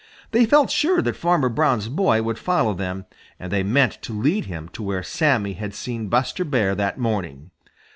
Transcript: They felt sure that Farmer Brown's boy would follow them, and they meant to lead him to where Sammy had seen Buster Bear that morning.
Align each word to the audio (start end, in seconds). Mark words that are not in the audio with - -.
They 0.31 0.47
felt 0.47 0.71
sure 0.71 0.99
that 1.03 1.15
Farmer 1.15 1.47
Brown's 1.47 1.87
boy 1.87 2.23
would 2.23 2.39
follow 2.39 2.73
them, 2.73 3.05
and 3.39 3.51
they 3.51 3.61
meant 3.61 4.01
to 4.01 4.19
lead 4.19 4.45
him 4.45 4.67
to 4.69 4.81
where 4.81 5.03
Sammy 5.03 5.53
had 5.53 5.75
seen 5.75 6.07
Buster 6.09 6.43
Bear 6.43 6.73
that 6.73 6.97
morning. 6.97 7.51